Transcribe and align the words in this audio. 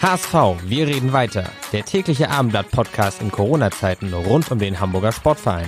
HSV, 0.00 0.62
wir 0.70 0.86
reden 0.86 1.12
weiter. 1.12 1.50
Der 1.72 1.82
tägliche 1.82 2.30
Abendblatt-Podcast 2.30 3.20
in 3.20 3.32
Corona-Zeiten 3.32 4.14
rund 4.14 4.48
um 4.52 4.60
den 4.60 4.78
Hamburger 4.78 5.10
Sportverein. 5.10 5.66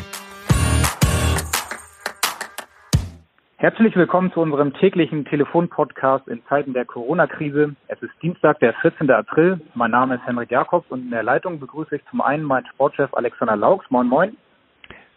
Herzlich 3.56 3.96
willkommen 3.96 4.30
zu 4.32 4.40
unserem 4.40 4.72
täglichen 4.74 5.24
Telefonpodcast 5.24 6.28
in 6.28 6.40
Zeiten 6.48 6.74
der 6.74 6.84
Corona-Krise. 6.84 7.74
Es 7.88 8.00
ist 8.02 8.12
Dienstag, 8.22 8.60
der 8.60 8.72
14. 8.74 9.10
April. 9.10 9.60
Mein 9.74 9.90
Name 9.90 10.14
ist 10.14 10.24
Henrik 10.24 10.52
Jakobs 10.52 10.88
und 10.90 11.00
in 11.00 11.10
der 11.10 11.24
Leitung 11.24 11.58
begrüße 11.58 11.96
ich 11.96 12.02
zum 12.08 12.20
einen 12.20 12.44
meinen 12.44 12.66
Sportchef 12.66 13.12
Alexander 13.12 13.56
Laux. 13.56 13.84
Moin, 13.90 14.06
moin. 14.06 14.36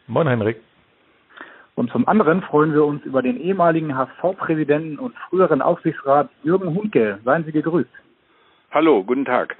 Moin, 0.08 0.27
Henrik. 0.27 0.59
Und 1.75 1.91
zum 1.91 2.08
anderen 2.08 2.41
freuen 2.41 2.73
wir 2.73 2.84
uns 2.84 3.05
über 3.05 3.22
den 3.22 3.39
ehemaligen 3.39 3.95
HSV-Präsidenten 3.95 4.98
und 4.98 5.16
früheren 5.30 5.61
Aufsichtsrat 5.61 6.30
Jürgen 6.41 6.73
Hunke. 6.73 7.20
Seien 7.23 7.45
Sie 7.45 7.52
gegrüßt. 7.52 7.91
Hallo, 8.73 9.04
guten 9.04 9.23
Tag. 9.23 9.55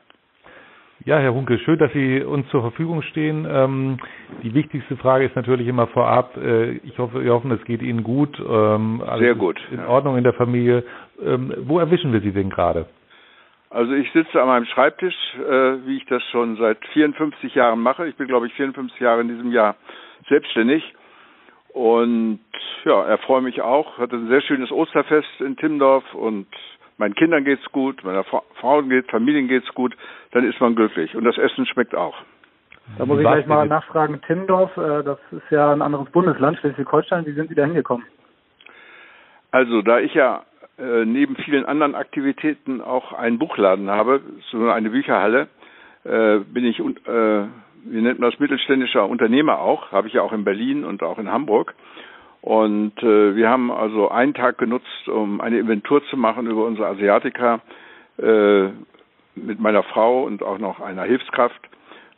Ja, 1.06 1.20
Herr 1.20 1.36
Hunke, 1.36 1.60
schön, 1.60 1.78
dass 1.78 1.94
Sie 1.94 2.24
uns 2.24 2.50
zur 2.50 2.62
Verfügung 2.62 3.04
stehen. 3.04 3.46
Ähm, 3.48 4.00
die 4.42 4.56
wichtigste 4.56 4.98
Frage 4.98 5.26
ist 5.26 5.36
natürlich 5.36 5.68
immer 5.68 5.86
vorab. 5.86 6.36
Äh, 6.36 6.78
ich 6.78 6.98
hoffe, 6.98 7.24
wir 7.24 7.32
hoffen, 7.32 7.52
es 7.52 7.64
geht 7.64 7.84
Ihnen 7.84 8.02
gut. 8.02 8.40
Ähm, 8.40 9.04
Sehr 9.20 9.36
gut. 9.36 9.62
In 9.70 9.78
ja. 9.78 9.88
Ordnung 9.88 10.18
in 10.18 10.24
der 10.24 10.34
Familie. 10.34 10.84
Ähm, 11.24 11.54
wo 11.60 11.78
erwischen 11.78 12.12
wir 12.12 12.22
Sie 12.22 12.32
denn 12.32 12.50
gerade? 12.50 12.88
Also 13.70 13.94
ich 13.94 14.12
sitze 14.14 14.42
an 14.42 14.48
meinem 14.48 14.66
Schreibtisch, 14.66 15.16
äh, 15.36 15.86
wie 15.86 15.98
ich 15.98 16.06
das 16.08 16.24
schon 16.32 16.56
seit 16.56 16.84
54 16.94 17.54
Jahren 17.54 17.82
mache. 17.82 18.08
Ich 18.08 18.16
bin, 18.16 18.28
glaube 18.28 18.48
ich, 18.48 18.54
54 18.56 19.00
Jahre 19.00 19.22
in 19.22 19.28
diesem 19.28 19.52
Jahr 19.52 19.76
selbstständig. 20.28 20.92
Und 21.70 22.40
ja, 22.84 23.06
erfreue 23.06 23.42
mich 23.44 23.62
auch. 23.62 24.00
Hatte 24.00 24.16
ein 24.16 24.28
sehr 24.28 24.42
schönes 24.42 24.72
Osterfest 24.72 25.40
in 25.40 25.56
Timmendorf 25.56 26.16
und 26.16 26.48
meinen 26.98 27.16
Kindern 27.16 27.44
geht's 27.44 27.66
gut, 27.72 28.04
meiner 28.04 28.24
Frau 28.24 28.82
geht, 28.84 29.10
Familien 29.10 29.48
geht's 29.48 29.74
gut, 29.74 29.96
dann 30.32 30.48
ist 30.48 30.60
man 30.60 30.76
glücklich 30.76 31.16
und 31.16 31.24
das 31.24 31.38
Essen 31.38 31.66
schmeckt 31.66 31.96
auch. 31.96 32.16
Da 32.98 33.06
muss 33.06 33.18
ich 33.18 33.24
gleich 33.24 33.48
mal 33.48 33.68
nachfragen, 33.68 34.22
Timmendorf, 34.28 34.76
äh, 34.78 35.04
das 35.04 35.20
ist 35.32 35.50
ja 35.50 35.72
ein 35.72 35.82
anderes 35.82 36.10
Bundesland, 36.12 36.58
Schleswig-Holstein, 36.60 37.26
wie 37.26 37.32
sind 37.32 37.50
Sie 37.50 37.56
da 37.56 37.64
hingekommen? 37.66 38.06
Also, 39.52 39.82
da 39.82 40.00
ich 40.00 40.14
ja 40.14 40.44
äh, 40.78 41.06
neben 41.06 41.36
vielen 41.38 41.66
anderen 41.66 41.96
Aktivitäten 41.96 42.82
auch 42.82 43.14
einen 43.14 43.40
Buchladen 43.40 43.90
habe, 43.90 44.22
so 44.52 44.70
eine 44.70 44.90
Bücherhalle, 44.90 45.48
äh, 46.04 46.40
bin 46.40 46.66
ich, 46.66 46.80
wie 46.80 48.02
nennt 48.02 48.20
man 48.20 48.32
das, 48.32 48.40
mittelständischer 48.40 49.08
Unternehmer 49.08 49.60
auch, 49.60 49.92
habe 49.92 50.08
ich 50.08 50.16
ja 50.16 50.22
auch 50.22 50.34
in 50.34 50.44
Berlin 50.44 50.84
und 50.84 51.04
auch 51.04 51.20
in 51.20 51.32
Hamburg. 51.32 51.76
Und 52.44 53.02
äh, 53.02 53.38
wir 53.38 53.50
haben 53.50 53.72
also 53.72 54.10
einen 54.10 54.34
Tag 54.34 54.58
genutzt, 54.58 55.08
um 55.08 55.40
eine 55.40 55.60
Inventur 55.60 56.04
zu 56.10 56.18
machen 56.18 56.46
über 56.46 56.66
unsere 56.66 56.88
Asiatika 56.88 57.62
äh, 58.18 58.66
mit 59.36 59.62
meiner 59.62 59.82
Frau 59.84 60.24
und 60.24 60.44
auch 60.44 60.58
noch 60.58 60.82
einer 60.82 61.04
Hilfskraft. 61.04 61.62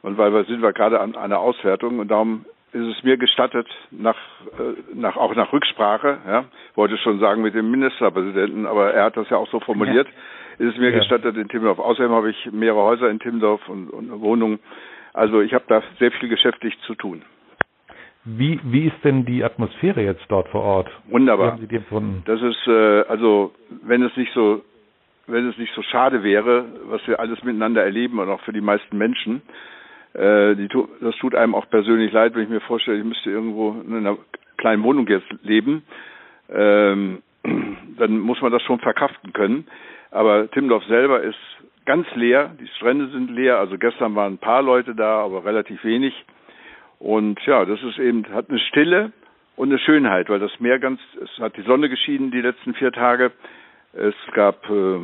Und 0.01 0.17
weil 0.17 0.33
wir 0.33 0.43
sind 0.45 0.63
wir 0.63 0.73
gerade 0.73 0.99
an 0.99 1.15
einer 1.15 1.37
Auswertung 1.37 1.99
und 1.99 2.09
darum 2.09 2.45
ist 2.71 2.97
es 2.97 3.03
mir 3.03 3.17
gestattet, 3.17 3.67
nach, 3.91 4.17
äh, 4.57 4.95
nach 4.95 5.15
auch 5.15 5.35
nach 5.35 5.53
Rücksprache, 5.53 6.17
ja, 6.27 6.45
wollte 6.73 6.97
schon 6.97 7.19
sagen 7.19 7.43
mit 7.43 7.53
dem 7.53 7.69
Ministerpräsidenten, 7.69 8.65
aber 8.65 8.95
er 8.95 9.05
hat 9.05 9.17
das 9.17 9.29
ja 9.29 9.37
auch 9.37 9.49
so 9.51 9.59
formuliert, 9.59 10.07
ja. 10.07 10.65
ist 10.65 10.73
es 10.73 10.79
mir 10.79 10.89
ja. 10.89 10.97
gestattet 10.97 11.37
in 11.37 11.49
Timmendorf. 11.49 11.77
Außerdem 11.77 12.11
habe 12.11 12.31
ich 12.31 12.51
mehrere 12.51 12.81
Häuser 12.81 13.11
in 13.11 13.19
Timmendorf 13.19 13.69
und, 13.69 13.91
und 13.91 14.21
Wohnungen. 14.21 14.57
Also 15.13 15.41
ich 15.41 15.53
habe 15.53 15.65
da 15.67 15.83
sehr 15.99 16.11
viel 16.13 16.29
geschäftlich 16.29 16.75
zu 16.87 16.95
tun. 16.95 17.21
Wie, 18.25 18.59
wie 18.63 18.87
ist 18.87 19.03
denn 19.03 19.25
die 19.25 19.43
Atmosphäre 19.43 20.01
jetzt 20.01 20.25
dort 20.29 20.47
vor 20.49 20.61
Ort? 20.61 20.89
Wunderbar. 21.07 21.45
Wie 21.45 21.51
haben 21.51 21.61
Sie 21.61 21.67
die 21.67 21.75
empfunden? 21.75 22.23
Das 22.25 22.41
ist, 22.41 22.67
äh, 22.67 23.01
also, 23.07 23.53
wenn 23.83 24.01
es 24.01 24.15
nicht 24.17 24.33
so, 24.33 24.63
wenn 25.27 25.47
es 25.47 25.57
nicht 25.57 25.73
so 25.75 25.83
schade 25.83 26.23
wäre, 26.23 26.65
was 26.85 27.05
wir 27.07 27.19
alles 27.19 27.43
miteinander 27.43 27.83
erleben 27.83 28.19
und 28.19 28.29
auch 28.29 28.41
für 28.41 28.53
die 28.53 28.61
meisten 28.61 28.97
Menschen, 28.97 29.43
äh, 30.13 30.55
die, 30.55 30.67
das 31.01 31.15
tut 31.17 31.35
einem 31.35 31.53
auch 31.53 31.69
persönlich 31.69 32.11
leid, 32.11 32.33
wenn 32.33 32.43
ich 32.43 32.49
mir 32.49 32.61
vorstelle, 32.61 32.97
ich 32.97 33.03
müsste 33.03 33.29
irgendwo 33.29 33.75
in 33.85 33.95
einer 33.95 34.17
kleinen 34.57 34.81
Wohnung 34.83 35.07
jetzt 35.07 35.27
leben, 35.43 35.83
ähm, 36.49 37.21
dann 37.97 38.19
muss 38.19 38.41
man 38.41 38.51
das 38.51 38.63
schon 38.63 38.79
verkraften 38.79 39.33
können. 39.33 39.67
Aber 40.09 40.49
Timmendorf 40.49 40.83
selber 40.85 41.21
ist 41.21 41.37
ganz 41.85 42.07
leer, 42.15 42.55
die 42.59 42.67
Strände 42.67 43.09
sind 43.09 43.29
leer, 43.29 43.59
also 43.59 43.77
gestern 43.77 44.15
waren 44.15 44.33
ein 44.33 44.37
paar 44.39 44.63
Leute 44.63 44.95
da, 44.95 45.19
aber 45.19 45.45
relativ 45.45 45.83
wenig. 45.83 46.13
Und 46.99 47.39
ja, 47.45 47.65
das 47.65 47.81
ist 47.83 47.99
eben, 47.99 48.25
hat 48.33 48.49
eine 48.49 48.59
Stille 48.59 49.11
und 49.55 49.69
eine 49.69 49.79
Schönheit, 49.79 50.29
weil 50.29 50.39
das 50.39 50.59
Meer 50.59 50.79
ganz, 50.79 50.99
es 51.21 51.29
hat 51.39 51.57
die 51.57 51.61
Sonne 51.63 51.89
geschienen 51.89 52.31
die 52.31 52.41
letzten 52.41 52.73
vier 52.73 52.91
Tage. 52.91 53.31
Es 53.93 54.15
gab 54.33 54.69
äh, 54.69 54.99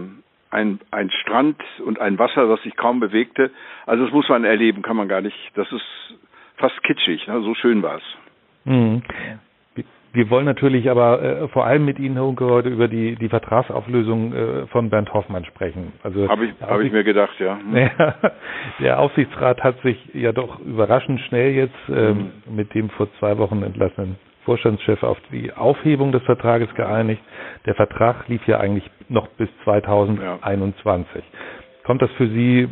ein, 0.50 0.80
ein 0.92 1.10
Strand 1.10 1.62
und 1.86 2.00
ein 2.00 2.20
Wasser, 2.20 2.48
das 2.48 2.62
sich 2.64 2.76
kaum 2.76 3.00
bewegte. 3.00 3.52
Also 3.86 4.06
das 4.06 4.14
muss 4.14 4.28
man 4.30 4.44
erleben, 4.44 4.82
kann 4.82 4.98
man 4.98 5.08
gar 5.08 5.22
nicht. 5.22 5.38
Das 5.56 5.72
ist 5.72 6.18
fast 6.58 6.82
kitschig, 6.84 7.28
ne? 7.28 7.42
so 7.42 7.56
schön 7.56 7.82
war 7.82 7.98
es. 7.98 8.04
Mhm. 8.66 9.02
Wir 10.14 10.30
wollen 10.30 10.46
natürlich 10.46 10.90
aber 10.90 11.22
äh, 11.22 11.48
vor 11.50 11.66
allem 11.66 11.86
mit 11.86 11.98
Ihnen, 11.98 12.16
Herr 12.16 12.26
Hunke, 12.26 12.46
heute 12.46 12.70
über 12.70 12.88
die, 12.88 13.16
die 13.16 13.30
Vertragsauflösung 13.30 14.34
äh, 14.34 14.68
von 14.68 14.90
Bernd 14.90 15.14
Hoffmann 15.14 15.46
sprechen. 15.46 15.94
Also 16.04 16.28
habe 16.28 16.46
ich, 16.46 16.52
hab 16.62 16.82
ich 16.82 16.92
mir 16.92 17.04
gedacht, 17.04 17.40
ja. 17.40 17.58
Hm. 17.72 17.90
der 18.80 19.00
Aufsichtsrat 19.00 19.64
hat 19.64 19.82
sich 19.82 19.98
ja 20.14 20.34
doch 20.34 20.60
überraschend 20.60 21.22
schnell 21.22 21.52
jetzt 21.52 21.76
ähm, 21.90 22.32
mhm. 22.46 22.56
mit 22.56 22.74
dem 22.74 22.90
vor 22.90 23.08
zwei 23.20 23.38
Wochen 23.38 23.64
entlassenen 23.64 24.18
Vorstandschef 24.44 25.04
auf 25.04 25.18
die 25.32 25.54
Aufhebung 25.54 26.12
des 26.12 26.24
Vertrages 26.24 26.74
geeinigt. 26.76 27.22
Der 27.66 27.76
Vertrag 27.76 28.28
lief 28.28 28.46
ja 28.48 28.60
eigentlich 28.60 28.90
noch 29.08 29.28
bis 29.30 29.50
2021. 29.64 31.16
Ja. 31.16 31.22
Kommt 31.86 32.02
das 32.02 32.12
für 32.12 32.28
Sie, 32.28 32.68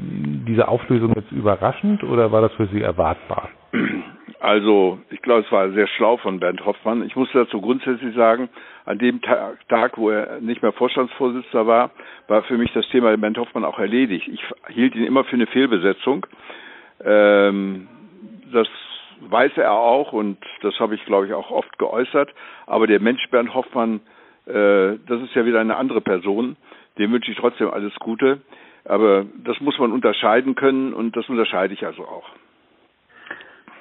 diese 0.47 0.67
Auflösung 0.67 1.13
jetzt 1.15 1.31
überraschend 1.31 2.03
oder 2.03 2.31
war 2.31 2.41
das 2.41 2.51
für 2.53 2.67
Sie 2.67 2.81
erwartbar? 2.81 3.49
Also, 4.39 4.99
ich 5.09 5.21
glaube, 5.21 5.41
es 5.41 5.51
war 5.51 5.69
sehr 5.71 5.87
schlau 5.87 6.15
von 6.17 6.39
Bernd 6.39 6.65
Hoffmann. 6.65 7.05
Ich 7.05 7.15
muss 7.15 7.29
dazu 7.33 7.59
grundsätzlich 7.59 8.15
sagen, 8.15 8.47
an 8.85 8.97
dem 8.97 9.21
Tag, 9.21 9.97
wo 9.97 10.09
er 10.09 10.39
nicht 10.39 10.61
mehr 10.61 10.71
Vorstandsvorsitzender 10.71 11.67
war, 11.67 11.91
war 12.27 12.43
für 12.43 12.57
mich 12.57 12.71
das 12.71 12.87
Thema 12.87 13.15
Bernd 13.17 13.37
Hoffmann 13.37 13.65
auch 13.65 13.79
erledigt. 13.79 14.29
Ich 14.29 14.41
hielt 14.69 14.95
ihn 14.95 15.03
immer 15.03 15.25
für 15.25 15.35
eine 15.35 15.47
Fehlbesetzung. 15.47 16.25
Ähm, 17.03 17.89
das 18.53 18.67
weiß 19.21 19.51
er 19.57 19.73
auch 19.73 20.13
und 20.13 20.37
das 20.61 20.79
habe 20.79 20.95
ich, 20.95 21.03
glaube 21.05 21.27
ich, 21.27 21.33
auch 21.33 21.51
oft 21.51 21.77
geäußert. 21.77 22.33
Aber 22.65 22.87
der 22.87 23.01
Mensch 23.01 23.29
Bernd 23.31 23.53
Hoffmann, 23.53 23.99
äh, 24.45 24.97
das 25.05 25.21
ist 25.21 25.35
ja 25.35 25.45
wieder 25.45 25.59
eine 25.59 25.75
andere 25.75 25.99
Person. 25.99 26.55
Dem 26.97 27.11
wünsche 27.11 27.31
ich 27.31 27.37
trotzdem 27.37 27.69
alles 27.69 27.93
Gute. 27.95 28.39
Aber 28.85 29.25
das 29.43 29.59
muss 29.59 29.77
man 29.77 29.91
unterscheiden 29.91 30.55
können 30.55 30.93
und 30.93 31.17
das 31.17 31.27
unterscheide 31.27 31.73
ich 31.73 31.85
also 31.85 32.03
auch. 32.03 32.29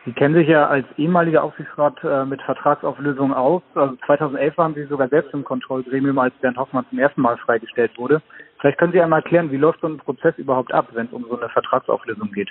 Sie 0.09 0.15
kennen 0.15 0.35
sich 0.35 0.49
ja 0.49 0.67
als 0.67 0.87
ehemaliger 0.97 1.45
Aufsichtsrat 1.45 2.03
äh, 2.03 2.25
mit 2.25 2.41
Vertragsauflösungen 2.41 3.35
aus. 3.35 3.63
Also 3.75 3.95
2011 4.07 4.57
waren 4.57 4.75
Sie 4.75 4.85
sogar 4.85 5.09
selbst 5.09 5.35
im 5.35 5.45
Kontrollgremium, 5.45 6.19
als 6.19 6.33
Bernd 6.37 6.57
Hoffmann 6.57 6.87
zum 6.89 6.99
ersten 6.99 7.21
Mal 7.21 7.37
freigestellt 7.37 7.91
wurde. 7.99 8.23
Vielleicht 8.59 8.79
können 8.79 8.95
Sie 8.95 9.03
einmal 9.03 9.21
erklären, 9.21 9.53
wie 9.53 9.59
läuft 9.59 9.83
so 9.83 9.87
ein 9.87 9.99
Prozess 9.99 10.33
überhaupt 10.39 10.73
ab, 10.73 10.89
wenn 10.95 11.09
es 11.09 11.13
um 11.13 11.27
so 11.29 11.39
eine 11.39 11.51
Vertragsauflösung 11.51 12.33
geht? 12.33 12.49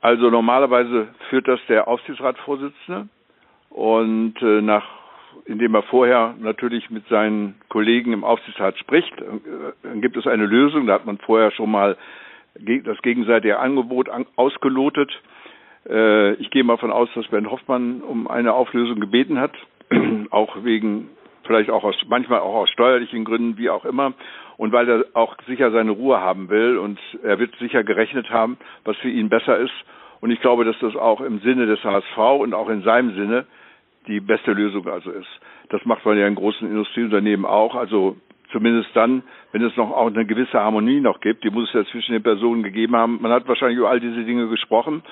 Also 0.00 0.28
normalerweise 0.28 1.06
führt 1.30 1.46
das 1.46 1.60
der 1.68 1.86
Aufsichtsratsvorsitzende 1.86 3.08
und 3.70 4.34
äh, 4.42 4.60
nach 4.60 4.84
indem 5.46 5.76
er 5.76 5.82
vorher 5.84 6.34
natürlich 6.40 6.90
mit 6.90 7.06
seinen 7.06 7.60
Kollegen 7.68 8.12
im 8.12 8.24
Aufsichtsrat 8.24 8.76
spricht, 8.78 9.20
äh, 9.20 9.24
dann 9.84 10.00
gibt 10.00 10.16
es 10.16 10.26
eine 10.26 10.46
Lösung. 10.46 10.88
Da 10.88 10.94
hat 10.94 11.06
man 11.06 11.18
vorher 11.18 11.52
schon 11.52 11.70
mal 11.70 11.96
das 12.56 13.00
gegenseitige 13.02 13.60
Angebot 13.60 14.08
ausgelotet 14.34 15.12
äh, 15.12 15.33
ich 15.86 16.50
gehe 16.50 16.64
mal 16.64 16.78
von 16.78 16.90
aus, 16.90 17.08
dass 17.14 17.26
Bernd 17.28 17.50
Hoffmann 17.50 18.00
um 18.00 18.26
eine 18.26 18.54
Auflösung 18.54 19.00
gebeten 19.00 19.38
hat, 19.38 19.52
auch 20.30 20.64
wegen, 20.64 21.10
vielleicht 21.44 21.70
auch 21.70 21.84
aus, 21.84 21.96
manchmal 22.08 22.40
auch 22.40 22.54
aus 22.54 22.70
steuerlichen 22.70 23.24
Gründen, 23.24 23.58
wie 23.58 23.70
auch 23.70 23.84
immer. 23.84 24.14
Und 24.56 24.72
weil 24.72 24.88
er 24.88 25.04
auch 25.14 25.36
sicher 25.46 25.70
seine 25.72 25.90
Ruhe 25.90 26.20
haben 26.20 26.48
will 26.48 26.78
und 26.78 26.98
er 27.22 27.38
wird 27.38 27.54
sicher 27.56 27.82
gerechnet 27.84 28.30
haben, 28.30 28.56
was 28.84 28.96
für 28.98 29.10
ihn 29.10 29.28
besser 29.28 29.58
ist. 29.58 29.74
Und 30.20 30.30
ich 30.30 30.40
glaube, 30.40 30.64
dass 30.64 30.78
das 30.78 30.96
auch 30.96 31.20
im 31.20 31.40
Sinne 31.40 31.66
des 31.66 31.82
HSV 31.82 32.16
und 32.38 32.54
auch 32.54 32.70
in 32.70 32.82
seinem 32.82 33.14
Sinne 33.14 33.46
die 34.06 34.20
beste 34.20 34.52
Lösung 34.52 34.86
also 34.88 35.10
ist. 35.10 35.28
Das 35.70 35.84
macht 35.84 36.04
man 36.06 36.16
ja 36.16 36.26
in 36.26 36.34
großen 36.34 36.68
Industrieunternehmen 36.68 37.44
auch. 37.44 37.74
Also 37.74 38.16
Zumindest 38.54 38.90
dann, 38.94 39.24
wenn 39.50 39.62
es 39.62 39.76
noch 39.76 39.90
auch 39.90 40.06
eine 40.06 40.26
gewisse 40.26 40.60
Harmonie 40.60 41.00
noch 41.00 41.18
gibt. 41.18 41.42
Die 41.42 41.50
muss 41.50 41.66
es 41.66 41.74
ja 41.74 41.84
zwischen 41.90 42.12
den 42.12 42.22
Personen 42.22 42.62
gegeben 42.62 42.94
haben. 42.94 43.18
Man 43.20 43.32
hat 43.32 43.48
wahrscheinlich 43.48 43.78
über 43.78 43.90
all 43.90 43.98
diese 43.98 44.22
Dinge 44.22 44.46
gesprochen 44.46 45.02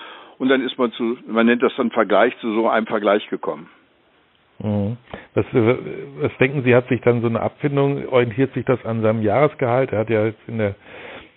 und 0.43 0.49
dann 0.49 0.61
ist 0.61 0.77
man 0.77 0.91
zu, 0.91 1.17
man 1.29 1.47
nennt 1.47 1.63
das 1.63 1.73
dann 1.77 1.93
Vergleich, 1.93 2.37
zu 2.39 2.53
so 2.53 2.69
einem 2.69 2.87
Vergleich 2.87 3.25
gekommen. 3.29 3.69
Mhm. 4.59 4.97
Was, 5.35 5.47
was 5.53 6.37
denken 6.39 6.65
Sie, 6.65 6.75
hat 6.75 6.89
sich 6.89 7.01
dann 7.01 7.21
so 7.21 7.29
eine 7.29 7.41
Abfindung, 7.41 8.09
orientiert 8.09 8.53
sich 8.53 8.65
das 8.65 8.85
an 8.85 9.03
seinem 9.03 9.23
Jahresgehalt? 9.23 9.93
Er 9.93 10.01
hat 10.01 10.11
ja 10.11 10.25
jetzt 10.25 10.41
in 10.49 10.59
der 10.59 10.75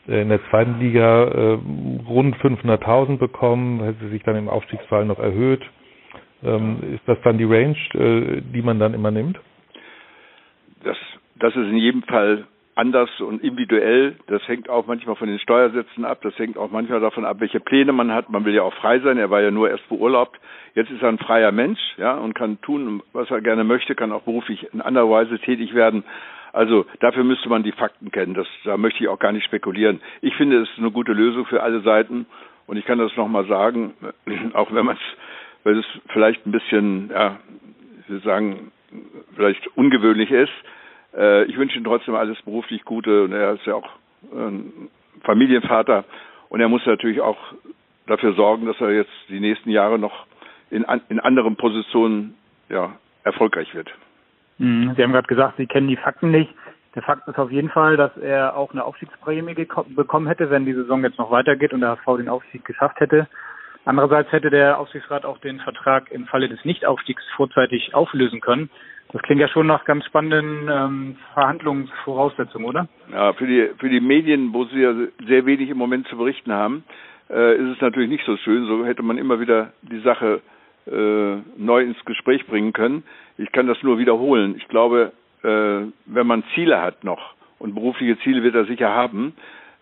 in 0.07 0.29
der 0.29 0.43
zweiten 0.49 0.79
Liga 0.79 1.23
äh, 1.25 1.59
rund 2.07 2.35
500.000 2.37 3.17
bekommen, 3.17 3.81
hat 3.83 3.95
sie 4.01 4.09
sich 4.09 4.23
dann 4.23 4.37
im 4.37 4.49
Aufstiegsfall 4.49 5.05
noch 5.05 5.19
erhöht. 5.19 5.61
Ähm, 6.43 6.79
ist 6.95 7.07
das 7.07 7.19
dann 7.23 7.37
die 7.37 7.43
Range, 7.43 7.77
äh, 7.93 8.41
die 8.41 8.63
man 8.63 8.79
dann 8.79 8.95
immer 8.95 9.11
nimmt? 9.11 9.39
Das, 10.83 10.97
das 11.35 11.55
ist 11.55 11.67
in 11.69 11.77
jedem 11.77 12.01
Fall 12.03 12.45
anders 12.75 13.09
und 13.21 13.41
individuell. 13.41 14.15
Das 14.27 14.45
hängt 14.47 14.69
auch 14.69 14.85
manchmal 14.85 15.15
von 15.15 15.29
den 15.29 15.39
Steuersätzen 15.39 16.05
ab. 16.05 16.19
Das 16.21 16.37
hängt 16.37 16.57
auch 16.57 16.71
manchmal 16.71 16.99
davon 16.99 17.25
ab, 17.25 17.37
welche 17.39 17.59
Pläne 17.59 17.93
man 17.93 18.13
hat. 18.13 18.29
Man 18.29 18.45
will 18.45 18.53
ja 18.53 18.63
auch 18.63 18.73
frei 18.75 18.99
sein. 18.99 19.17
Er 19.17 19.29
war 19.29 19.41
ja 19.41 19.51
nur 19.51 19.69
erst 19.69 19.87
beurlaubt. 19.89 20.39
Jetzt 20.75 20.91
ist 20.91 21.01
er 21.01 21.09
ein 21.09 21.17
freier 21.17 21.53
Mensch, 21.53 21.79
ja, 21.97 22.15
und 22.17 22.35
kann 22.35 22.59
tun, 22.61 23.01
was 23.13 23.31
er 23.31 23.39
gerne 23.39 23.63
möchte, 23.63 23.95
kann 23.95 24.11
auch 24.11 24.23
beruflich 24.23 24.67
in 24.73 24.81
anderer 24.81 25.09
Weise 25.09 25.39
tätig 25.39 25.73
werden. 25.73 26.03
Also 26.51 26.85
dafür 26.99 27.23
müsste 27.23 27.47
man 27.47 27.63
die 27.63 27.71
Fakten 27.71 28.11
kennen. 28.11 28.33
Das, 28.33 28.47
da 28.65 28.75
möchte 28.77 29.01
ich 29.01 29.09
auch 29.09 29.19
gar 29.19 29.31
nicht 29.31 29.45
spekulieren. 29.45 30.01
Ich 30.21 30.35
finde, 30.35 30.61
es 30.61 30.69
ist 30.69 30.77
eine 30.77 30.91
gute 30.91 31.13
Lösung 31.13 31.45
für 31.45 31.63
alle 31.63 31.81
Seiten. 31.81 32.25
Und 32.67 32.77
ich 32.77 32.85
kann 32.85 32.97
das 32.97 33.15
nochmal 33.15 33.45
sagen, 33.47 33.93
auch 34.53 34.73
wenn 34.73 34.85
man 34.85 34.95
es, 34.95 35.01
weil 35.63 35.77
es 35.79 35.85
vielleicht 36.09 36.45
ein 36.45 36.51
bisschen, 36.51 37.09
ja, 37.09 37.39
ich 38.01 38.09
will 38.09 38.21
sagen, 38.21 38.71
vielleicht 39.35 39.65
ungewöhnlich 39.77 40.31
ist. 40.31 40.53
Äh, 41.15 41.45
ich 41.45 41.57
wünsche 41.57 41.77
ihm 41.77 41.83
trotzdem 41.83 42.15
alles 42.15 42.41
beruflich 42.43 42.83
Gute 42.85 43.23
und 43.23 43.31
er 43.31 43.53
ist 43.53 43.65
ja 43.65 43.75
auch 43.75 43.89
ein 44.33 44.89
Familienvater 45.23 46.05
und 46.49 46.61
er 46.61 46.69
muss 46.69 46.85
natürlich 46.85 47.21
auch 47.21 47.37
dafür 48.07 48.33
sorgen, 48.33 48.65
dass 48.65 48.79
er 48.79 48.91
jetzt 48.91 49.11
die 49.29 49.39
nächsten 49.39 49.69
Jahre 49.69 49.97
noch 49.97 50.25
in, 50.69 50.85
in 51.09 51.19
anderen 51.19 51.55
Positionen 51.55 52.35
ja, 52.69 52.93
erfolgreich 53.23 53.73
wird. 53.73 53.89
Mhm. 54.57 54.93
Sie 54.95 55.03
haben 55.03 55.11
gerade 55.11 55.27
gesagt, 55.27 55.57
Sie 55.57 55.67
kennen 55.67 55.87
die 55.87 55.97
Fakten 55.97 56.31
nicht. 56.31 56.53
Der 56.95 57.03
Fakt 57.03 57.27
ist 57.27 57.37
auf 57.37 57.51
jeden 57.51 57.69
Fall, 57.69 57.97
dass 57.97 58.15
er 58.17 58.55
auch 58.55 58.71
eine 58.71 58.85
Aufstiegsprämie 58.85 59.53
bekommen 59.53 60.27
hätte, 60.27 60.49
wenn 60.49 60.65
die 60.65 60.73
Saison 60.73 61.03
jetzt 61.03 61.19
noch 61.19 61.29
weitergeht 61.29 61.73
und 61.73 61.81
der 61.81 61.89
HSV 61.89 62.17
den 62.17 62.29
Aufstieg 62.29 62.63
geschafft 62.63 63.01
hätte. 63.01 63.27
Andererseits 63.83 64.31
hätte 64.31 64.49
der 64.49 64.79
Aufsichtsrat 64.79 65.25
auch 65.25 65.37
den 65.39 65.59
Vertrag 65.59 66.09
im 66.11 66.25
Falle 66.25 66.47
des 66.47 66.63
Nichtaufstiegs 66.63 67.23
vorzeitig 67.35 67.93
auflösen 67.93 68.39
können. 68.39 68.69
Das 69.15 69.21
klingt 69.21 69.39
ja 69.39 69.47
schon 69.47 69.65
nach 69.65 69.85
ganz 69.85 70.03
spannenden 70.03 70.67
ähm, 70.69 71.15
Verhandlungsvoraussetzungen, 71.33 72.67
oder? 72.67 72.89
Ja, 73.13 73.31
für 73.31 73.47
die 73.47 73.69
für 73.77 73.87
die 73.87 74.01
Medien, 74.01 74.51
wo 74.51 74.65
sie 74.65 74.81
ja 74.81 74.93
sehr 75.25 75.45
wenig 75.45 75.69
im 75.69 75.77
Moment 75.77 76.05
zu 76.09 76.17
berichten 76.17 76.51
haben, 76.51 76.83
äh, 77.29 77.55
ist 77.55 77.75
es 77.75 77.81
natürlich 77.81 78.09
nicht 78.09 78.25
so 78.25 78.35
schön. 78.35 78.65
So 78.65 78.85
hätte 78.85 79.03
man 79.03 79.17
immer 79.17 79.39
wieder 79.39 79.71
die 79.83 80.01
Sache 80.01 80.41
äh, 80.85 81.37
neu 81.55 81.83
ins 81.83 82.03
Gespräch 82.03 82.45
bringen 82.45 82.73
können. 82.73 83.03
Ich 83.37 83.53
kann 83.53 83.67
das 83.67 83.81
nur 83.83 83.99
wiederholen. 83.99 84.55
Ich 84.57 84.67
glaube, 84.67 85.13
äh, 85.43 85.47
wenn 85.47 86.27
man 86.27 86.43
Ziele 86.53 86.81
hat 86.81 87.05
noch 87.05 87.35
und 87.57 87.73
berufliche 87.73 88.19
Ziele 88.19 88.43
wird 88.43 88.55
er 88.55 88.65
sicher 88.65 88.89
haben, 88.89 89.31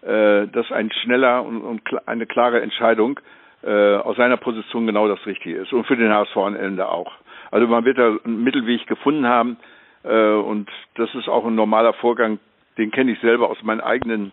äh, 0.04 0.46
dass 0.46 0.72
ein 0.72 0.92
schneller 0.92 1.44
und, 1.44 1.62
und 1.62 2.08
eine 2.08 2.28
klare 2.28 2.62
Entscheidung 2.62 3.20
äh, 3.64 3.96
aus 3.96 4.16
seiner 4.16 4.38
Position 4.38 4.86
genau 4.86 5.08
das 5.08 5.26
Richtige 5.26 5.58
ist 5.58 5.74
und 5.74 5.88
für 5.88 5.98
den 5.98 6.14
HSV 6.14 6.38
am 6.38 6.56
Ende 6.56 6.88
auch. 6.88 7.14
Also 7.54 7.68
man 7.68 7.86
wird 7.86 8.00
da 8.00 8.18
einen 8.26 8.44
Mittelweg 8.44 8.88
gefunden 8.88 9.28
haben 9.28 9.58
äh, 10.04 10.32
und 10.32 10.68
das 10.96 11.14
ist 11.14 11.30
auch 11.30 11.46
ein 11.46 11.54
normaler 11.54 11.94
Vorgang, 11.94 12.40
den 12.80 12.90
kenne 12.90 13.12
ich 13.12 13.20
selber 13.20 13.48
aus 13.48 13.62
meinen 13.62 13.80
eigenen 13.80 14.32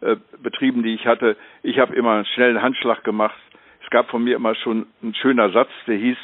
äh, 0.00 0.16
Betrieben, 0.42 0.82
die 0.82 0.94
ich 0.94 1.06
hatte. 1.06 1.36
Ich 1.62 1.78
habe 1.78 1.94
immer 1.94 2.12
einen 2.12 2.24
schnellen 2.24 2.62
Handschlag 2.62 3.04
gemacht. 3.04 3.36
Es 3.84 3.90
gab 3.90 4.08
von 4.08 4.24
mir 4.24 4.36
immer 4.36 4.54
schon 4.54 4.86
ein 5.02 5.14
schöner 5.14 5.50
Satz, 5.50 5.68
der 5.86 5.96
hieß, 5.96 6.16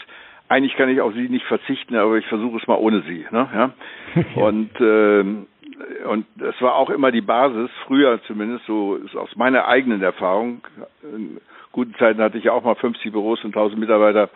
eigentlich 0.48 0.74
kann 0.76 0.88
ich 0.88 1.02
auf 1.02 1.12
sie 1.12 1.28
nicht 1.28 1.44
verzichten, 1.44 1.94
aber 1.96 2.16
ich 2.16 2.26
versuche 2.28 2.56
es 2.56 2.66
mal 2.66 2.78
ohne 2.78 3.02
sie. 3.02 3.26
Ne? 3.30 3.48
Ja? 3.54 3.70
und 4.42 4.80
äh, 4.80 5.24
und 6.08 6.26
das 6.36 6.60
war 6.62 6.76
auch 6.76 6.88
immer 6.88 7.12
die 7.12 7.20
Basis, 7.20 7.70
früher 7.86 8.20
zumindest, 8.22 8.64
so 8.64 8.96
ist 8.96 9.14
aus 9.14 9.36
meiner 9.36 9.68
eigenen 9.68 10.02
Erfahrung. 10.02 10.62
In 11.02 11.40
guten 11.72 11.94
Zeiten 11.96 12.22
hatte 12.22 12.38
ich 12.38 12.44
ja 12.44 12.52
auch 12.52 12.64
mal 12.64 12.74
50 12.74 13.12
Büros 13.12 13.44
und 13.44 13.50
1000 13.50 13.78
Mitarbeiter. 13.78 14.30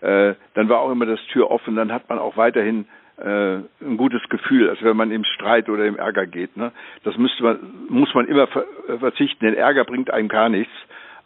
Äh, 0.00 0.34
dann 0.54 0.68
war 0.68 0.80
auch 0.80 0.90
immer 0.90 1.06
das 1.06 1.20
Tür 1.28 1.50
offen, 1.50 1.76
dann 1.76 1.92
hat 1.92 2.08
man 2.08 2.18
auch 2.18 2.36
weiterhin 2.36 2.86
äh, 3.18 3.56
ein 3.80 3.96
gutes 3.96 4.22
Gefühl, 4.28 4.68
als 4.68 4.82
wenn 4.82 4.96
man 4.96 5.10
im 5.10 5.24
Streit 5.24 5.68
oder 5.68 5.86
im 5.86 5.96
Ärger 5.96 6.26
geht. 6.26 6.56
Ne? 6.56 6.72
Das 7.04 7.16
müsste 7.16 7.42
man, 7.42 7.58
muss 7.88 8.12
man 8.14 8.26
immer 8.26 8.46
ver 8.46 8.64
verzichten, 8.98 9.44
denn 9.44 9.54
Ärger 9.54 9.84
bringt 9.84 10.10
einem 10.10 10.28
gar 10.28 10.48
nichts. 10.48 10.72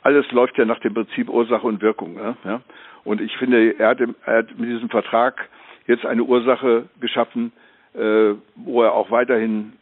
Alles 0.03 0.31
läuft 0.33 0.57
ja 0.57 0.65
nach 0.65 0.79
dem 0.79 0.95
Prinzip 0.95 1.29
Ursache 1.29 1.67
und 1.67 1.83
Wirkung. 1.83 2.15
Ne? 2.15 2.37
Ja? 2.45 2.61
Und 3.05 3.21
ich 3.21 3.37
finde, 3.39 3.79
er 3.79 3.89
hat, 3.89 4.01
im, 4.01 4.15
er 4.25 4.39
hat 4.39 4.59
mit 4.59 4.71
diesem 4.71 4.89
Vertrag 4.89 5.49
jetzt 5.87 6.07
eine 6.07 6.23
Ursache 6.23 6.89
geschaffen, 7.01 7.53
äh, 7.95 8.35
wo 8.55 8.83
er 8.83 8.93
auch 8.93 9.11
weiterhin 9.11 9.73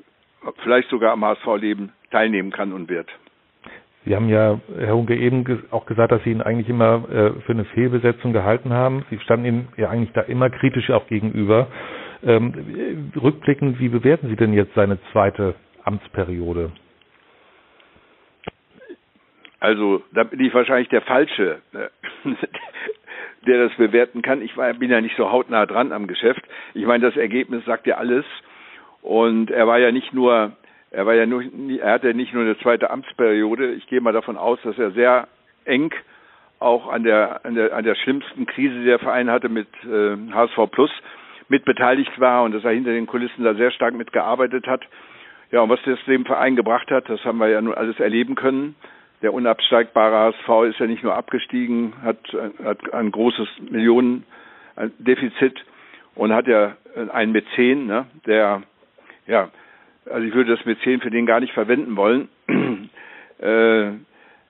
vielleicht 0.62 0.88
sogar 0.88 1.12
am 1.12 1.24
HSV-Leben 1.24 1.92
teilnehmen 2.10 2.50
kann 2.50 2.72
und 2.72 2.88
wird. 2.88 3.08
Sie 4.08 4.16
haben 4.16 4.30
ja, 4.30 4.58
Herr 4.78 4.94
Hunke, 4.94 5.14
eben 5.14 5.44
auch 5.70 5.84
gesagt, 5.84 6.12
dass 6.12 6.24
Sie 6.24 6.30
ihn 6.30 6.40
eigentlich 6.40 6.70
immer 6.70 7.04
äh, 7.10 7.40
für 7.42 7.52
eine 7.52 7.66
Fehlbesetzung 7.66 8.32
gehalten 8.32 8.72
haben. 8.72 9.04
Sie 9.10 9.18
standen 9.18 9.44
ihm 9.44 9.68
ja 9.76 9.90
eigentlich 9.90 10.12
da 10.12 10.22
immer 10.22 10.48
kritisch 10.48 10.90
auch 10.90 11.06
gegenüber. 11.08 11.66
Ähm, 12.24 13.12
rückblickend, 13.20 13.78
wie 13.80 13.90
bewerten 13.90 14.30
Sie 14.30 14.36
denn 14.36 14.54
jetzt 14.54 14.72
seine 14.74 14.98
zweite 15.12 15.56
Amtsperiode? 15.84 16.72
Also, 19.60 20.02
da 20.14 20.24
bin 20.24 20.40
ich 20.40 20.54
wahrscheinlich 20.54 20.88
der 20.88 21.02
Falsche, 21.02 21.58
äh, 21.74 22.30
der 23.46 23.68
das 23.68 23.76
bewerten 23.76 24.22
kann. 24.22 24.40
Ich 24.40 24.54
bin 24.78 24.90
ja 24.90 25.02
nicht 25.02 25.18
so 25.18 25.30
hautnah 25.30 25.66
dran 25.66 25.92
am 25.92 26.06
Geschäft. 26.06 26.40
Ich 26.72 26.86
meine, 26.86 27.04
das 27.04 27.16
Ergebnis 27.18 27.62
sagt 27.66 27.86
ja 27.86 27.98
alles. 27.98 28.24
Und 29.02 29.50
er 29.50 29.66
war 29.66 29.78
ja 29.78 29.92
nicht 29.92 30.14
nur 30.14 30.52
er 30.90 31.06
war 31.06 31.14
ja 31.14 31.26
nur, 31.26 31.42
er 31.42 31.92
hatte 31.92 32.14
nicht 32.14 32.32
nur 32.32 32.42
eine 32.42 32.58
zweite 32.58 32.90
Amtsperiode. 32.90 33.72
Ich 33.72 33.86
gehe 33.86 34.00
mal 34.00 34.12
davon 34.12 34.36
aus, 34.36 34.58
dass 34.62 34.78
er 34.78 34.92
sehr 34.92 35.28
eng 35.64 35.92
auch 36.60 36.88
an 36.88 37.04
der 37.04 37.44
an 37.44 37.54
der 37.54 37.74
an 37.74 37.84
der 37.84 37.94
schlimmsten 37.94 38.46
Krise, 38.46 38.74
die 38.80 38.86
der 38.86 38.98
Verein 38.98 39.30
hatte 39.30 39.48
mit 39.48 39.68
äh, 39.84 40.16
HSV 40.32 40.70
Plus 40.72 40.90
mit 41.48 41.64
beteiligt 41.64 42.18
war 42.20 42.42
und 42.42 42.52
dass 42.52 42.64
er 42.64 42.72
hinter 42.72 42.92
den 42.92 43.06
Kulissen 43.06 43.44
da 43.44 43.54
sehr 43.54 43.70
stark 43.70 43.94
mitgearbeitet 43.94 44.66
hat. 44.66 44.82
Ja, 45.50 45.62
und 45.62 45.70
was 45.70 45.80
das 45.84 45.98
dem 46.06 46.26
Verein 46.26 46.56
gebracht 46.56 46.90
hat, 46.90 47.08
das 47.08 47.24
haben 47.24 47.38
wir 47.38 47.48
ja 47.48 47.60
nun 47.60 47.72
alles 47.74 47.98
erleben 47.98 48.34
können. 48.34 48.74
Der 49.22 49.32
unabsteigbare 49.32 50.34
HSV 50.34 50.48
ist 50.70 50.78
ja 50.78 50.86
nicht 50.86 51.02
nur 51.02 51.14
abgestiegen, 51.14 51.94
hat, 52.02 52.18
hat 52.62 52.92
ein 52.92 53.10
großes 53.10 53.48
Millionendefizit 53.70 55.64
und 56.14 56.34
hat 56.34 56.46
ja 56.46 56.76
einen 57.12 57.32
Mäzen, 57.32 57.86
ne, 57.86 58.06
der 58.26 58.62
ja 59.26 59.48
also 60.10 60.26
ich 60.26 60.34
würde 60.34 60.56
das 60.56 60.64
Mäzen 60.64 61.00
für 61.00 61.10
den 61.10 61.26
gar 61.26 61.40
nicht 61.40 61.52
verwenden 61.52 61.96
wollen, 61.96 62.28
äh, 63.38 63.92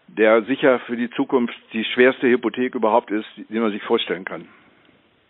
der 0.09 0.43
sicher 0.43 0.79
für 0.81 0.97
die 0.97 1.11
Zukunft 1.11 1.55
die 1.73 1.85
schwerste 1.85 2.29
Hypothek 2.29 2.75
überhaupt 2.75 3.11
ist, 3.11 3.29
die 3.37 3.59
man 3.59 3.71
sich 3.73 3.83
vorstellen 3.83 4.25
kann. 4.25 4.47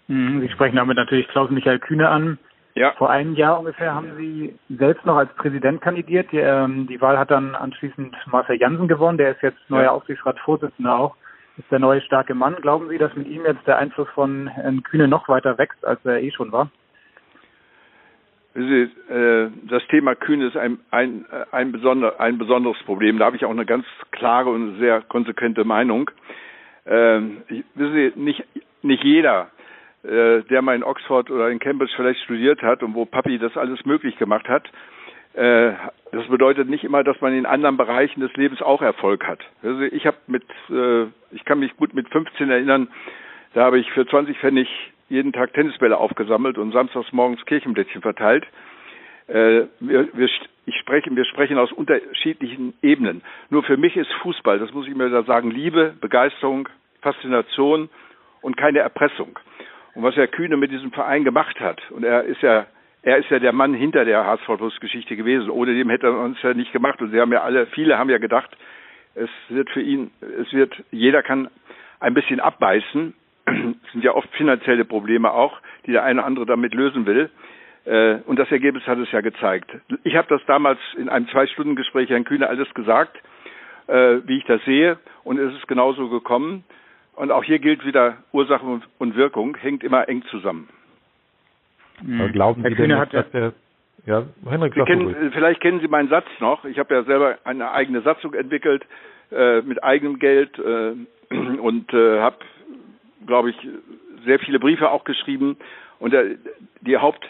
Mhm, 0.06 0.40
Sie 0.40 0.49
sprechen 0.49 0.76
damit 0.76 0.97
natürlich 0.97 1.28
Klaus-Michael 1.28 1.78
Kühne 1.80 2.08
an. 2.08 2.38
Ja. 2.75 2.92
Vor 2.92 3.11
einem 3.11 3.35
Jahr 3.35 3.58
ungefähr 3.58 3.94
haben 3.94 4.12
Sie 4.16 4.54
selbst 4.68 5.04
noch 5.04 5.16
als 5.16 5.32
Präsident 5.35 5.80
kandidiert. 5.80 6.30
Die, 6.30 6.38
ähm, 6.38 6.87
die 6.87 7.00
Wahl 7.00 7.18
hat 7.18 7.30
dann 7.30 7.54
anschließend 7.54 8.16
Marcel 8.26 8.56
Jansen 8.56 8.87
gewonnen. 8.87 9.18
Der 9.18 9.32
ist 9.32 9.42
jetzt 9.42 9.58
neuer 9.68 9.85
ja. 9.85 9.90
Aufsichtsratsvorsitzender 9.90 10.97
auch. 10.97 11.16
Ist 11.56 11.70
der 11.73 11.80
neue 11.80 12.00
starke 12.02 12.35
Mann. 12.35 12.54
Glauben 12.62 12.88
Sie, 12.88 12.99
dass 12.99 13.14
mit 13.16 13.26
ihm 13.26 13.44
jetzt 13.44 13.66
der 13.66 13.78
Einfluss 13.78 14.08
von 14.11 14.47
Herrn 14.47 14.85
Kühne 14.85 15.08
noch 15.08 15.28
weiter 15.28 15.58
wächst, 15.58 15.85
als 15.85 16.04
er 16.04 16.23
eh 16.23 16.30
schon 16.30 16.52
war? 16.52 16.70
Äh, 18.54 19.50
das 19.68 19.86
Thema 19.88 20.14
Kühn 20.14 20.40
ist 20.40 20.56
ein, 20.56 20.78
ein, 20.90 21.24
ein, 21.52 21.72
besonder, 21.72 22.20
ein 22.20 22.38
besonderes 22.38 22.78
Problem. 22.84 23.18
Da 23.18 23.26
habe 23.26 23.36
ich 23.36 23.44
auch 23.44 23.50
eine 23.50 23.66
ganz 23.66 23.86
klare 24.10 24.50
und 24.50 24.78
sehr 24.78 25.02
konsequente 25.02 25.64
Meinung. 25.64 26.10
Ähm, 26.86 27.42
ich, 27.48 27.64
Sie, 27.76 28.12
nicht, 28.16 28.44
nicht 28.82 29.04
jeder, 29.04 29.50
äh, 30.02 30.42
der 30.42 30.62
mal 30.62 30.74
in 30.74 30.82
Oxford 30.82 31.30
oder 31.30 31.50
in 31.50 31.58
Cambridge 31.58 31.92
vielleicht 31.94 32.20
studiert 32.24 32.62
hat 32.62 32.82
und 32.82 32.94
wo 32.94 33.04
Papi 33.04 33.38
das 33.38 33.56
alles 33.56 33.84
möglich 33.84 34.16
gemacht 34.16 34.48
hat, 34.48 34.68
äh, 35.34 35.72
das 36.10 36.26
bedeutet 36.28 36.68
nicht 36.68 36.84
immer, 36.84 37.04
dass 37.04 37.20
man 37.20 37.34
in 37.34 37.44
anderen 37.44 37.76
Bereichen 37.76 38.20
des 38.20 38.32
Lebens 38.34 38.62
auch 38.62 38.80
Erfolg 38.80 39.26
hat. 39.26 39.40
Also 39.62 39.82
ich 39.82 40.06
habe 40.06 40.16
mit, 40.26 40.42
ich 41.32 41.44
kann 41.44 41.58
mich 41.58 41.76
gut 41.76 41.92
mit 41.92 42.08
15 42.08 42.48
erinnern, 42.50 42.88
da 43.52 43.64
habe 43.64 43.78
ich 43.78 43.90
für 43.92 44.06
20 44.06 44.38
Pfennig 44.38 44.68
jeden 45.08 45.32
Tag 45.32 45.52
Tennisbälle 45.54 45.96
aufgesammelt 45.96 46.58
und 46.58 46.72
samstags 46.72 47.12
morgens 47.12 47.44
Kirchenblättchen 47.46 48.02
verteilt. 48.02 48.46
Äh, 49.26 49.64
wir, 49.80 50.08
wir, 50.12 50.28
ich 50.66 50.76
spreche, 50.76 51.14
wir 51.14 51.24
sprechen 51.24 51.58
aus 51.58 51.72
unterschiedlichen 51.72 52.74
Ebenen. 52.82 53.22
Nur 53.50 53.62
für 53.62 53.76
mich 53.76 53.96
ist 53.96 54.10
Fußball, 54.22 54.58
das 54.58 54.72
muss 54.72 54.86
ich 54.86 54.94
mir 54.94 55.10
da 55.10 55.22
sagen, 55.22 55.50
Liebe, 55.50 55.94
Begeisterung, 56.00 56.68
Faszination 57.02 57.88
und 58.40 58.56
keine 58.56 58.80
Erpressung. 58.80 59.38
Und 59.94 60.02
was 60.02 60.16
Herr 60.16 60.28
Kühne 60.28 60.56
mit 60.56 60.70
diesem 60.70 60.92
Verein 60.92 61.24
gemacht 61.24 61.58
hat, 61.60 61.80
und 61.90 62.04
er 62.04 62.24
ist 62.24 62.42
ja 62.42 62.66
er 63.02 63.18
ist 63.18 63.30
ja 63.30 63.38
der 63.38 63.52
Mann 63.52 63.74
hinter 63.74 64.04
der 64.04 64.26
HSV 64.26 64.46
Plus 64.58 64.80
Geschichte 64.80 65.16
gewesen. 65.16 65.50
Ohne 65.50 65.72
dem 65.72 65.88
hätte 65.88 66.08
er 66.08 66.18
uns 66.18 66.40
ja 66.42 66.52
nicht 66.52 66.72
gemacht. 66.72 67.00
Und 67.00 67.10
sie 67.10 67.20
haben 67.20 67.32
ja 67.32 67.42
alle, 67.42 67.66
viele 67.66 67.96
haben 67.96 68.10
ja 68.10 68.18
gedacht, 68.18 68.50
es 69.14 69.30
wird 69.48 69.70
für 69.70 69.80
ihn, 69.80 70.10
es 70.20 70.52
wird, 70.52 70.74
jeder 70.90 71.22
kann 71.22 71.48
ein 72.00 72.14
bisschen 72.14 72.40
abbeißen. 72.40 73.14
Es 73.84 73.92
sind 73.92 74.04
ja 74.04 74.14
oft 74.14 74.28
finanzielle 74.34 74.84
Probleme 74.84 75.32
auch, 75.32 75.60
die 75.86 75.92
der 75.92 76.04
eine 76.04 76.20
oder 76.20 76.26
andere 76.26 76.46
damit 76.46 76.74
lösen 76.74 77.06
will. 77.06 77.30
Äh, 77.84 78.16
und 78.26 78.38
das 78.38 78.50
Ergebnis 78.50 78.86
hat 78.86 78.98
es 78.98 79.10
ja 79.12 79.20
gezeigt. 79.20 79.70
Ich 80.04 80.16
habe 80.16 80.28
das 80.28 80.44
damals 80.46 80.78
in 80.96 81.08
einem 81.08 81.28
Zwei-Stunden-Gespräch 81.28 82.10
Herrn 82.10 82.24
Kühne 82.24 82.48
alles 82.48 82.72
gesagt, 82.74 83.16
äh, 83.86 84.18
wie 84.26 84.38
ich 84.38 84.44
das 84.44 84.62
sehe. 84.64 84.98
Und 85.24 85.38
es 85.38 85.54
ist 85.54 85.68
genauso 85.68 86.08
gekommen. 86.08 86.64
Und 87.16 87.32
auch 87.32 87.42
hier 87.42 87.58
gilt 87.58 87.84
wieder 87.84 88.18
Ursache 88.32 88.80
und 88.98 89.16
Wirkung, 89.16 89.56
hängt 89.56 89.82
immer 89.82 90.08
eng 90.08 90.22
zusammen. 90.30 90.68
Mhm. 92.02 92.32
Glauben 92.32 92.62
Herr 92.62 92.70
Sie 92.70 92.76
Kühne 92.76 92.88
denn, 92.88 92.98
hat 92.98 93.14
dass 93.14 93.30
der 93.30 93.52
ja, 94.06 94.24
Henrik, 94.48 94.74
Sie 94.74 94.82
kennen, 94.84 95.32
vielleicht 95.32 95.60
kennen 95.60 95.80
Sie 95.80 95.88
meinen 95.88 96.08
Satz 96.08 96.26
noch. 96.40 96.64
Ich 96.64 96.78
habe 96.78 96.94
ja 96.94 97.02
selber 97.02 97.38
eine 97.44 97.72
eigene 97.72 98.00
Satzung 98.02 98.34
entwickelt 98.34 98.84
äh, 99.30 99.60
mit 99.62 99.82
eigenem 99.82 100.18
Geld 100.18 100.58
äh, 100.58 100.92
und 101.34 101.92
äh, 101.92 102.20
habe, 102.20 102.36
glaube 103.26 103.50
ich, 103.50 103.56
sehr 104.25 104.38
viele 104.38 104.58
Briefe 104.58 104.90
auch 104.90 105.04
geschrieben. 105.04 105.56
Und 105.98 106.12
der, 106.12 106.37
die 106.80 106.96
Haupt, 106.96 107.26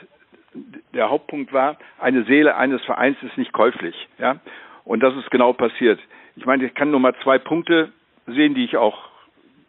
der 0.94 1.10
Hauptpunkt 1.10 1.52
war, 1.52 1.76
eine 1.98 2.24
Seele 2.24 2.56
eines 2.56 2.82
Vereins 2.84 3.16
ist 3.22 3.36
nicht 3.38 3.52
käuflich. 3.52 4.08
Ja? 4.18 4.36
Und 4.84 5.00
das 5.00 5.14
ist 5.16 5.30
genau 5.30 5.52
passiert. 5.52 6.00
Ich 6.36 6.46
meine, 6.46 6.64
ich 6.64 6.74
kann 6.74 6.90
nur 6.90 7.00
mal 7.00 7.14
zwei 7.22 7.38
Punkte 7.38 7.92
sehen, 8.26 8.54
die 8.54 8.64
ich 8.64 8.76
auch, 8.76 9.08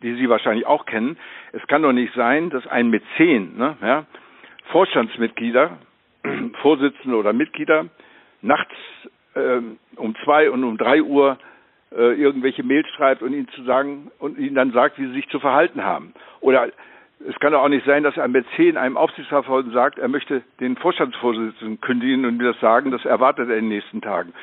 die 0.02 0.16
Sie 0.16 0.30
wahrscheinlich 0.30 0.66
auch 0.66 0.86
kennen. 0.86 1.18
Es 1.52 1.66
kann 1.68 1.82
doch 1.82 1.94
nicht 1.94 2.14
sein, 2.14 2.50
dass 2.50 2.66
ein 2.68 2.90
Mäzen, 2.90 3.58
ne, 3.58 3.76
ja, 3.82 4.06
Vorstandsmitglieder, 4.72 5.78
Vorsitzende 6.62 7.18
oder 7.18 7.34
Mitglieder 7.34 7.88
nachts 8.42 8.76
äh, 9.34 9.62
um 9.96 10.16
zwei 10.24 10.52
und 10.52 10.64
um 10.64 10.78
drei 10.78 11.02
Uhr 11.02 11.38
äh, 11.92 12.14
irgendwelche 12.14 12.64
Mails 12.64 12.88
schreibt 12.90 13.22
und 13.22 13.34
ihnen 13.34 13.48
zu 13.50 13.64
sagen 13.64 14.12
und 14.20 14.38
ihnen 14.38 14.56
dann 14.56 14.72
sagt, 14.72 15.00
wie 15.00 15.08
sie 15.08 15.14
sich 15.14 15.30
zu 15.30 15.40
verhalten 15.40 15.84
haben. 15.84 16.14
Oder 16.42 16.70
es 17.28 17.38
kann 17.40 17.52
doch 17.52 17.64
auch 17.64 17.70
nicht 17.70 17.86
sein, 17.86 18.04
dass 18.04 18.18
ein 18.18 18.32
Mäzen 18.32 18.78
einem 18.78 18.96
Aufsichtsratsvorsitzenden 18.96 19.74
sagt, 19.74 20.00
er 20.00 20.08
möchte 20.08 20.42
den 20.60 20.78
Vorstandsvorsitzenden 20.78 21.82
kündigen 21.82 22.26
und 22.26 22.38
mir 22.38 22.54
das 22.54 22.62
sagen, 22.62 22.92
das 22.92 23.04
erwartet 23.06 23.50
er 23.50 23.58
in 23.58 23.66
den 23.66 23.78
nächsten 23.78 24.02
Tagen. 24.02 24.34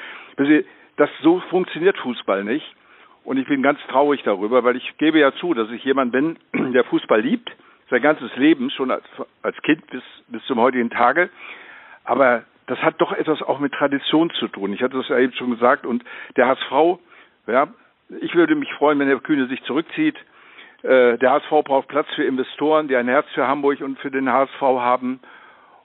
Das 0.97 1.11
so 1.23 1.41
funktioniert 1.50 1.97
Fußball 1.99 2.45
nicht. 2.45 2.75
Und 3.25 3.38
ich 3.38 3.47
bin 3.49 3.61
ganz 3.61 3.81
traurig 3.88 4.23
darüber, 4.23 4.62
weil 4.62 4.76
ich 4.76 4.99
gebe 4.99 5.19
ja 5.19 5.33
zu, 5.33 5.53
dass 5.53 5.69
ich 5.71 5.83
jemand 5.85 6.12
bin, 6.12 6.38
der 6.73 6.85
Fußball 6.85 7.21
liebt, 7.21 7.50
sein 7.91 8.03
ganzes 8.03 8.35
Leben, 8.37 8.71
schon 8.71 8.91
als, 8.91 9.05
als 9.43 9.57
Kind 9.62 9.87
bis, 9.91 10.03
bis 10.29 10.45
zum 10.45 10.61
heutigen 10.61 10.91
Tage. 10.91 11.29
Aber 12.05 12.45
das 12.67 12.79
hat 12.83 13.00
doch 13.00 13.12
etwas 13.12 13.43
auch 13.43 13.59
mit 13.59 13.73
Tradition 13.73 14.31
zu 14.31 14.49
tun. 14.49 14.73
Ich 14.73 14.83
hatte 14.83 14.97
das 14.97 15.09
ja 15.09 15.19
eben 15.19 15.33
schon 15.33 15.50
gesagt. 15.50 15.87
Und 15.87 16.05
der 16.37 16.47
HSV, 16.47 17.00
ja, 17.47 17.69
ich 18.21 18.35
würde 18.35 18.55
mich 18.55 18.73
freuen, 18.75 18.99
wenn 18.99 19.09
Herr 19.09 19.21
Kühne 19.21 19.47
sich 19.47 19.62
zurückzieht. 19.65 20.17
Äh, 20.83 21.19
der 21.19 21.33
HSV 21.33 21.50
braucht 21.65 21.88
Platz 21.88 22.07
für 22.15 22.25
Investoren, 22.25 22.88
die 22.88 22.97
ein 22.97 23.09
Herz 23.09 23.26
für 23.35 23.47
Hamburg 23.47 23.81
und 23.81 23.99
für 23.99 24.11
den 24.11 24.31
HSV 24.31 24.61
haben. 24.61 25.21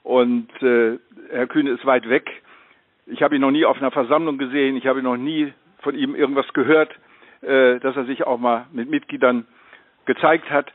Und 0.02 0.48
äh, 0.62 0.98
Herr 1.30 1.46
Kühne 1.46 1.70
ist 1.70 1.84
weit 1.86 2.08
weg. 2.08 2.30
Ich 3.06 3.22
habe 3.22 3.34
ihn 3.34 3.40
noch 3.40 3.50
nie 3.50 3.64
auf 3.64 3.78
einer 3.78 3.90
Versammlung 3.90 4.38
gesehen. 4.38 4.76
Ich 4.76 4.86
habe 4.86 5.02
noch 5.02 5.16
nie 5.16 5.52
von 5.80 5.96
ihm 5.96 6.14
irgendwas 6.14 6.52
gehört, 6.52 6.90
äh, 7.42 7.80
dass 7.80 7.96
er 7.96 8.04
sich 8.04 8.24
auch 8.24 8.38
mal 8.38 8.66
mit 8.72 8.88
Mitgliedern 8.88 9.46
gezeigt 10.06 10.50
hat. 10.50 10.72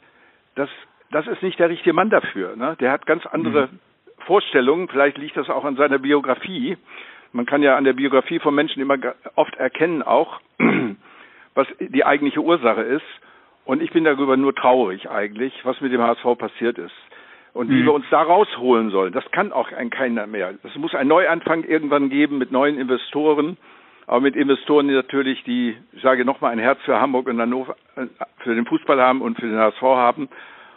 Das, 0.55 0.69
das 1.11 1.27
ist 1.27 1.41
nicht 1.41 1.59
der 1.59 1.69
richtige 1.69 1.93
Mann 1.93 2.09
dafür. 2.09 2.55
Ne? 2.55 2.75
Der 2.79 2.91
hat 2.91 3.05
ganz 3.05 3.25
andere 3.25 3.67
mhm. 3.67 3.79
Vorstellungen. 4.25 4.89
Vielleicht 4.89 5.17
liegt 5.17 5.37
das 5.37 5.49
auch 5.49 5.63
an 5.63 5.77
seiner 5.77 5.99
Biografie. 5.99 6.77
Man 7.31 7.45
kann 7.45 7.63
ja 7.63 7.75
an 7.75 7.83
der 7.83 7.93
Biografie 7.93 8.39
von 8.39 8.55
Menschen 8.55 8.81
immer 8.81 8.97
oft 9.35 9.55
erkennen 9.55 10.03
auch, 10.03 10.39
was 11.53 11.67
die 11.79 12.05
eigentliche 12.05 12.41
Ursache 12.41 12.81
ist. 12.81 13.05
Und 13.65 13.81
ich 13.81 13.91
bin 13.91 14.05
darüber 14.05 14.37
nur 14.37 14.55
traurig 14.55 15.09
eigentlich, 15.09 15.53
was 15.63 15.81
mit 15.81 15.91
dem 15.91 16.01
HSV 16.01 16.37
passiert 16.37 16.77
ist. 16.77 16.95
Und 17.53 17.69
wie 17.69 17.81
mhm. 17.81 17.85
wir 17.85 17.93
uns 17.93 18.05
da 18.11 18.21
rausholen 18.21 18.91
sollen, 18.91 19.11
das 19.13 19.29
kann 19.31 19.51
auch 19.51 19.71
ein 19.71 19.89
keiner 19.89 20.27
mehr. 20.27 20.53
Es 20.63 20.75
muss 20.75 20.93
einen 20.93 21.09
Neuanfang 21.09 21.63
irgendwann 21.63 22.09
geben 22.09 22.37
mit 22.37 22.51
neuen 22.51 22.77
Investoren, 22.77 23.57
aber 24.05 24.21
mit 24.21 24.35
Investoren 24.35 24.87
die 24.87 24.93
natürlich, 24.93 25.43
die, 25.43 25.75
ich 25.91 26.01
sage 26.01 26.23
nochmal, 26.23 26.51
ein 26.53 26.59
Herz 26.59 26.79
für 26.85 27.01
Hamburg 27.01 27.27
und 27.27 27.41
Hannover, 27.41 27.75
äh, 27.95 28.05
für 28.37 28.55
den 28.55 28.65
Fußball 28.65 29.01
haben 29.01 29.21
und 29.21 29.37
für 29.39 29.47
den 29.47 29.57
HSV 29.57 29.81
haben 29.81 30.29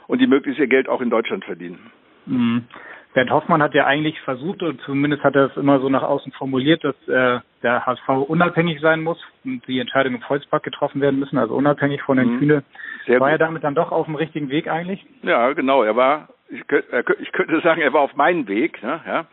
und 0.09 0.21
die 0.21 0.27
möglichst 0.27 0.59
ihr 0.59 0.67
Geld 0.67 0.89
auch 0.89 1.01
in 1.01 1.11
Deutschland 1.11 1.45
verdienen. 1.45 1.91
Mhm. 2.27 2.65
Bernd 3.13 3.31
Hoffmann 3.31 3.63
hat 3.63 3.75
ja 3.75 3.87
eigentlich 3.87 4.21
versucht, 4.21 4.63
und 4.63 4.81
zumindest 4.83 5.25
hat 5.25 5.35
er 5.35 5.47
es 5.47 5.57
immer 5.57 5.81
so 5.81 5.89
nach 5.89 6.03
außen 6.03 6.33
formuliert, 6.33 6.85
dass 6.85 6.95
äh, 7.09 7.41
der 7.63 7.85
HSV 7.85 8.09
unabhängig 8.29 8.81
sein 8.81 9.03
muss 9.03 9.19
und 9.45 9.67
die 9.67 9.81
Entscheidungen 9.81 10.17
im 10.17 10.23
Volkspark 10.23 10.63
getroffen 10.63 11.01
werden 11.01 11.19
müssen, 11.19 11.37
also 11.37 11.55
unabhängig 11.55 12.03
von 12.03 12.19
den 12.19 12.35
mhm. 12.35 12.39
Kühne. 12.39 12.63
Sehr 13.07 13.19
war 13.19 13.31
gut. 13.31 13.41
er 13.41 13.47
damit 13.47 13.65
dann 13.65 13.75
doch 13.75 13.91
auf 13.91 14.07
dem 14.07 14.15
richtigen 14.15 14.49
Weg 14.51 14.69
eigentlich? 14.69 15.05
Ja, 15.23 15.53
genau. 15.55 15.83
Er 15.83 15.97
war, 15.97 16.29
ich, 16.49 16.61
ich 16.61 17.33
könnte 17.33 17.61
sagen, 17.63 17.81
er 17.81 17.93
war 17.93 18.03
auf 18.03 18.15
meinem 18.15 18.47
Weg. 18.47 18.81
Ne? 18.83 19.01
Ja, 19.05 19.27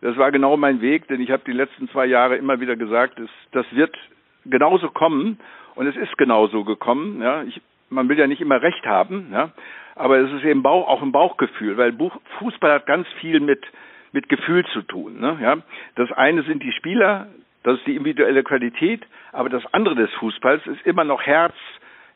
das 0.00 0.16
war 0.16 0.32
genau 0.32 0.56
mein 0.56 0.80
Weg, 0.80 1.06
denn 1.08 1.20
ich 1.20 1.30
habe 1.30 1.42
die 1.46 1.52
letzten 1.52 1.88
zwei 1.90 2.06
Jahre 2.06 2.36
immer 2.36 2.60
wieder 2.60 2.74
gesagt, 2.74 3.18
das, 3.18 3.30
das 3.52 3.66
wird 3.72 3.96
genauso 4.44 4.90
kommen 4.90 5.38
und 5.76 5.86
es 5.86 5.96
ist 5.96 6.16
genauso 6.18 6.64
gekommen. 6.64 7.22
Ja, 7.22 7.42
ich, 7.44 7.60
man 7.90 8.08
will 8.08 8.18
ja 8.18 8.26
nicht 8.26 8.40
immer 8.40 8.60
Recht 8.60 8.84
haben. 8.86 9.28
Ja, 9.32 9.50
aber 9.94 10.18
es 10.18 10.32
ist 10.32 10.44
eben 10.44 10.62
Bauch, 10.62 10.88
auch 10.88 11.02
ein 11.02 11.12
Bauchgefühl, 11.12 11.76
weil 11.76 11.94
Fußball 12.38 12.72
hat 12.72 12.86
ganz 12.86 13.06
viel 13.20 13.40
mit, 13.40 13.64
mit 14.12 14.28
Gefühl 14.28 14.64
zu 14.72 14.82
tun. 14.82 15.20
Ne? 15.20 15.38
Ja? 15.40 15.56
Das 15.96 16.10
eine 16.12 16.42
sind 16.42 16.62
die 16.62 16.72
Spieler, 16.72 17.28
das 17.62 17.78
ist 17.78 17.86
die 17.86 17.96
individuelle 17.96 18.42
Qualität, 18.42 19.02
aber 19.32 19.48
das 19.48 19.62
andere 19.72 19.94
des 19.94 20.10
Fußballs 20.14 20.66
ist 20.66 20.86
immer 20.86 21.04
noch 21.04 21.22
Herz, 21.22 21.54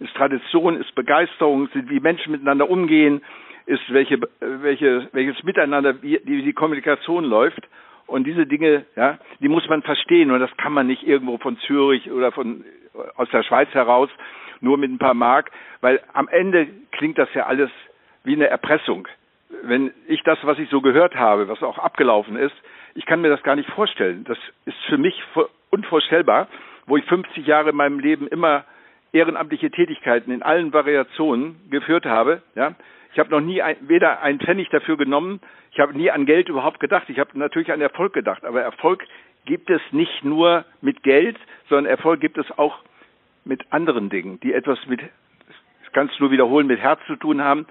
ist 0.00 0.14
Tradition, 0.14 0.80
ist 0.80 0.94
Begeisterung, 0.94 1.68
sind 1.72 1.90
wie 1.90 2.00
Menschen 2.00 2.32
miteinander 2.32 2.68
umgehen, 2.68 3.22
ist 3.66 3.82
welche, 3.92 4.18
welche, 4.40 5.08
welches 5.12 5.42
Miteinander, 5.42 6.02
wie, 6.02 6.20
wie 6.24 6.42
die 6.42 6.52
Kommunikation 6.52 7.24
läuft. 7.24 7.66
Und 8.06 8.24
diese 8.24 8.46
Dinge, 8.46 8.84
ja, 8.96 9.18
die 9.40 9.48
muss 9.48 9.66
man 9.68 9.82
verstehen 9.82 10.30
und 10.30 10.40
das 10.40 10.54
kann 10.58 10.72
man 10.72 10.86
nicht 10.86 11.06
irgendwo 11.06 11.38
von 11.38 11.56
Zürich 11.58 12.10
oder 12.10 12.32
von 12.32 12.64
aus 13.16 13.28
der 13.30 13.42
Schweiz 13.42 13.68
heraus 13.72 14.10
nur 14.64 14.78
mit 14.78 14.90
ein 14.90 14.98
paar 14.98 15.14
Mark, 15.14 15.50
weil 15.80 16.00
am 16.12 16.28
Ende 16.28 16.66
klingt 16.92 17.18
das 17.18 17.28
ja 17.34 17.46
alles 17.46 17.70
wie 18.24 18.34
eine 18.34 18.48
Erpressung. 18.48 19.06
Wenn 19.62 19.92
ich 20.08 20.22
das, 20.24 20.38
was 20.42 20.58
ich 20.58 20.68
so 20.70 20.80
gehört 20.80 21.14
habe, 21.14 21.48
was 21.48 21.62
auch 21.62 21.78
abgelaufen 21.78 22.36
ist, 22.36 22.54
ich 22.94 23.06
kann 23.06 23.20
mir 23.20 23.28
das 23.28 23.42
gar 23.42 23.56
nicht 23.56 23.70
vorstellen. 23.70 24.24
Das 24.24 24.38
ist 24.64 24.76
für 24.88 24.98
mich 24.98 25.22
unvorstellbar, 25.70 26.48
wo 26.86 26.96
ich 26.96 27.04
50 27.04 27.46
Jahre 27.46 27.70
in 27.70 27.76
meinem 27.76 27.98
Leben 27.98 28.26
immer 28.26 28.64
ehrenamtliche 29.12 29.70
Tätigkeiten 29.70 30.32
in 30.32 30.42
allen 30.42 30.72
Variationen 30.72 31.60
geführt 31.70 32.04
habe. 32.04 32.42
Ja, 32.54 32.74
ich 33.12 33.18
habe 33.18 33.30
noch 33.30 33.40
nie 33.40 33.62
ein, 33.62 33.76
weder 33.82 34.22
einen 34.22 34.40
Pfennig 34.40 34.68
dafür 34.70 34.96
genommen, 34.96 35.40
ich 35.74 35.80
habe 35.80 35.96
nie 35.96 36.10
an 36.10 36.24
Geld 36.24 36.48
überhaupt 36.48 36.78
gedacht. 36.78 37.08
Ich 37.08 37.18
habe 37.18 37.36
natürlich 37.36 37.72
an 37.72 37.80
Erfolg 37.80 38.12
gedacht, 38.12 38.44
aber 38.44 38.62
Erfolg 38.62 39.04
gibt 39.44 39.70
es 39.70 39.80
nicht 39.90 40.24
nur 40.24 40.64
mit 40.80 41.02
Geld, 41.02 41.36
sondern 41.68 41.86
Erfolg 41.86 42.20
gibt 42.20 42.38
es 42.38 42.46
auch 42.58 42.78
mit 43.44 43.72
anderen 43.72 44.10
Dingen, 44.10 44.40
die 44.40 44.52
etwas 44.52 44.78
mit, 44.86 45.00
das 45.00 45.92
kannst 45.92 46.18
du 46.18 46.24
nur 46.24 46.32
wiederholen, 46.32 46.66
mit 46.66 46.80
Herz 46.80 47.00
zu 47.06 47.16
tun 47.16 47.42
haben, 47.42 47.66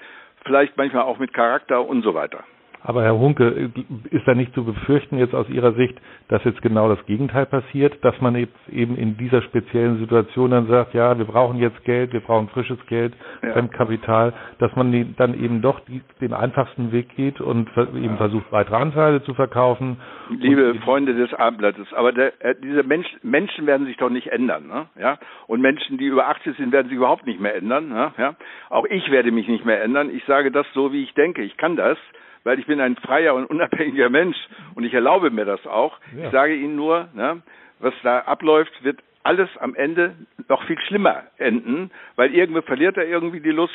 vielleicht 0.45 0.77
manchmal 0.77 1.03
auch 1.03 1.19
mit 1.19 1.33
Charakter 1.33 1.85
und 1.87 2.03
so 2.03 2.13
weiter. 2.13 2.43
Aber 2.85 3.03
Herr 3.03 3.17
Hunke, 3.17 3.71
ist 4.11 4.27
da 4.27 4.35
nicht 4.35 4.53
zu 4.53 4.65
befürchten 4.65 5.17
jetzt 5.17 5.33
aus 5.33 5.49
Ihrer 5.49 5.71
Sicht, 5.73 5.95
dass 6.27 6.43
jetzt 6.43 6.61
genau 6.61 6.89
das 6.89 7.03
Gegenteil 7.05 7.45
passiert, 7.45 8.03
dass 8.03 8.19
man 8.19 8.35
jetzt 8.35 8.57
eben 8.69 8.97
in 8.97 9.15
dieser 9.15 9.41
speziellen 9.41 9.99
Situation 9.99 10.51
dann 10.51 10.67
sagt, 10.67 10.93
ja, 10.93 11.17
wir 11.17 11.25
brauchen 11.25 11.57
jetzt 11.59 11.83
Geld, 11.85 12.11
wir 12.11 12.19
brauchen 12.19 12.49
frisches 12.49 12.77
Geld, 12.87 13.13
ja. 13.41 13.53
Fremdkapital, 13.53 14.33
dass 14.59 14.75
man 14.75 15.15
dann 15.17 15.33
eben 15.33 15.61
doch 15.61 15.79
die, 15.81 16.01
den 16.19 16.33
einfachsten 16.33 16.91
Weg 16.91 17.15
geht 17.15 17.39
und 17.39 17.69
eben 17.77 18.03
ja. 18.03 18.17
versucht, 18.17 18.51
weitere 18.51 18.75
Anteile 18.75 19.23
zu 19.23 19.33
verkaufen. 19.33 19.97
Liebe 20.29 20.75
Freunde 20.83 21.13
des 21.13 21.33
Abendblattes, 21.33 21.93
aber 21.93 22.11
der, 22.11 22.33
äh, 22.43 22.55
diese 22.61 22.83
Mensch, 22.83 23.07
Menschen 23.21 23.65
werden 23.65 23.87
sich 23.87 23.95
doch 23.95 24.09
nicht 24.09 24.27
ändern, 24.27 24.67
ne? 24.67 24.87
ja? 24.99 25.17
Und 25.47 25.61
Menschen, 25.61 25.97
die 25.97 26.05
über 26.05 26.27
80 26.27 26.57
sind, 26.57 26.73
werden 26.73 26.89
sich 26.89 26.97
überhaupt 26.97 27.25
nicht 27.25 27.39
mehr 27.39 27.55
ändern, 27.55 27.87
ne? 27.87 28.11
ja? 28.17 28.35
Auch 28.69 28.85
ich 28.85 29.09
werde 29.09 29.31
mich 29.31 29.47
nicht 29.47 29.63
mehr 29.63 29.81
ändern. 29.81 30.09
Ich 30.13 30.25
sage 30.25 30.51
das 30.51 30.65
so, 30.73 30.91
wie 30.91 31.03
ich 31.03 31.13
denke. 31.13 31.43
Ich 31.43 31.55
kann 31.55 31.77
das 31.77 31.97
weil 32.43 32.59
ich 32.59 32.65
bin 32.65 32.79
ein 32.79 32.95
freier 32.95 33.35
und 33.35 33.45
unabhängiger 33.45 34.09
Mensch 34.09 34.37
und 34.75 34.83
ich 34.83 34.93
erlaube 34.93 35.31
mir 35.31 35.45
das 35.45 35.65
auch. 35.65 35.97
Ja. 36.17 36.25
Ich 36.25 36.31
sage 36.31 36.55
Ihnen 36.55 36.75
nur, 36.75 37.09
ne, 37.13 37.41
was 37.79 37.93
da 38.03 38.19
abläuft, 38.19 38.83
wird 38.83 38.99
alles 39.23 39.49
am 39.59 39.75
Ende 39.75 40.15
noch 40.49 40.63
viel 40.65 40.79
schlimmer 40.79 41.23
enden, 41.37 41.91
weil 42.15 42.33
irgendwo 42.33 42.61
verliert 42.61 42.97
er 42.97 43.07
irgendwie 43.07 43.39
die 43.39 43.51
Lust. 43.51 43.73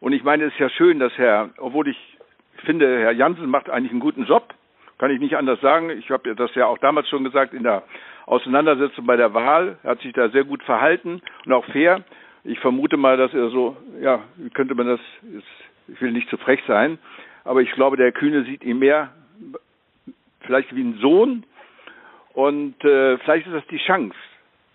Und 0.00 0.12
ich 0.12 0.24
meine, 0.24 0.44
es 0.44 0.52
ist 0.52 0.58
ja 0.58 0.68
schön, 0.70 0.98
dass 0.98 1.16
Herr, 1.16 1.50
obwohl 1.58 1.88
ich 1.88 2.18
finde, 2.64 2.98
Herr 2.98 3.12
Jansen 3.12 3.48
macht 3.48 3.70
eigentlich 3.70 3.92
einen 3.92 4.00
guten 4.00 4.24
Job, 4.24 4.54
kann 4.98 5.12
ich 5.12 5.20
nicht 5.20 5.36
anders 5.36 5.60
sagen. 5.60 5.90
Ich 5.90 6.10
habe 6.10 6.34
das 6.34 6.54
ja 6.54 6.66
auch 6.66 6.78
damals 6.78 7.08
schon 7.08 7.22
gesagt 7.24 7.54
in 7.54 7.62
der 7.62 7.84
Auseinandersetzung 8.26 9.06
bei 9.06 9.16
der 9.16 9.32
Wahl. 9.32 9.78
Er 9.84 9.90
hat 9.92 10.00
sich 10.00 10.12
da 10.12 10.28
sehr 10.28 10.44
gut 10.44 10.62
verhalten 10.64 11.22
und 11.46 11.52
auch 11.52 11.64
fair. 11.66 12.02
Ich 12.44 12.58
vermute 12.58 12.96
mal, 12.96 13.16
dass 13.16 13.32
er 13.32 13.50
so, 13.50 13.76
ja, 14.00 14.20
wie 14.36 14.50
könnte 14.50 14.74
man 14.74 14.86
das, 14.86 15.00
ich 15.86 16.00
will 16.00 16.12
nicht 16.12 16.28
zu 16.28 16.36
frech 16.36 16.60
sein, 16.66 16.98
aber 17.44 17.60
ich 17.60 17.72
glaube, 17.72 17.96
der 17.96 18.12
Kühne 18.12 18.44
sieht 18.44 18.62
ihm 18.64 18.78
mehr 18.78 19.10
vielleicht 20.40 20.74
wie 20.74 20.82
ein 20.82 20.98
Sohn 21.00 21.44
und 22.32 22.82
äh, 22.84 23.18
vielleicht 23.18 23.46
ist 23.46 23.54
das 23.54 23.66
die 23.66 23.78
Chance. 23.78 24.16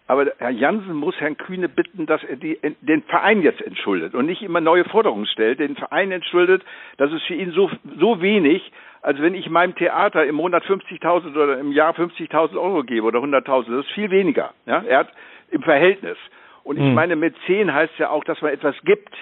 Aber 0.05 0.31
Herr 0.37 0.49
Jansen 0.49 0.95
muss 0.95 1.19
Herrn 1.19 1.37
Kühne 1.37 1.69
bitten, 1.69 2.05
dass 2.05 2.23
er 2.23 2.35
die, 2.35 2.59
den 2.81 3.03
Verein 3.03 3.41
jetzt 3.41 3.61
entschuldet 3.61 4.13
und 4.13 4.25
nicht 4.25 4.41
immer 4.41 4.59
neue 4.59 4.83
Forderungen 4.85 5.25
stellt, 5.25 5.59
den 5.59 5.75
Verein 5.75 6.11
entschuldet. 6.11 6.61
Das 6.97 7.11
ist 7.11 7.23
für 7.23 7.35
ihn 7.35 7.51
so, 7.51 7.71
so 7.97 8.21
wenig, 8.21 8.69
als 9.01 9.21
wenn 9.21 9.33
ich 9.33 9.49
meinem 9.49 9.75
Theater 9.75 10.25
im 10.25 10.35
Monat 10.35 10.63
50.000 10.65 11.31
oder 11.31 11.57
im 11.57 11.71
Jahr 11.71 11.93
50.000 11.95 12.55
Euro 12.55 12.83
gebe 12.83 13.07
oder 13.07 13.19
100.000. 13.19 13.77
Das 13.77 13.85
ist 13.85 13.93
viel 13.93 14.11
weniger. 14.11 14.53
Ja? 14.65 14.83
Er 14.85 14.99
hat 14.99 15.09
im 15.51 15.63
Verhältnis. 15.63 16.17
Und 16.63 16.77
ich 16.77 16.83
hm. 16.83 16.93
meine, 16.93 17.15
Mäzen 17.15 17.73
heißt 17.73 17.97
ja 17.97 18.09
auch, 18.09 18.23
dass 18.25 18.41
man 18.41 18.51
etwas 18.51 18.75
gibt 18.83 19.13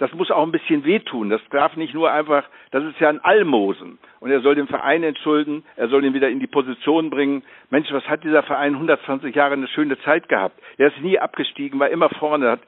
das 0.00 0.12
muss 0.14 0.30
auch 0.30 0.42
ein 0.42 0.50
bisschen 0.50 0.84
wehtun. 0.84 1.28
Das 1.28 1.42
darf 1.50 1.76
nicht 1.76 1.92
nur 1.92 2.10
einfach, 2.10 2.44
das 2.70 2.82
ist 2.84 2.98
ja 3.00 3.10
ein 3.10 3.22
Almosen. 3.22 3.98
Und 4.18 4.30
er 4.30 4.40
soll 4.40 4.54
den 4.54 4.66
Verein 4.66 5.02
entschulden, 5.02 5.62
er 5.76 5.88
soll 5.88 6.04
ihn 6.04 6.14
wieder 6.14 6.30
in 6.30 6.40
die 6.40 6.46
Position 6.46 7.10
bringen. 7.10 7.42
Mensch, 7.68 7.92
was 7.92 8.08
hat 8.08 8.24
dieser 8.24 8.42
Verein 8.42 8.72
120 8.74 9.34
Jahre 9.34 9.52
eine 9.52 9.68
schöne 9.68 10.00
Zeit 10.00 10.30
gehabt? 10.30 10.58
Er 10.78 10.88
ist 10.88 11.00
nie 11.02 11.18
abgestiegen, 11.18 11.78
war 11.78 11.90
immer 11.90 12.08
vorne. 12.08 12.50
Hat, 12.50 12.60